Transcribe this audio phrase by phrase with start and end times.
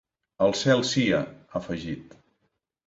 [0.45, 1.21] Al cel sia,
[1.53, 2.21] ha afegit.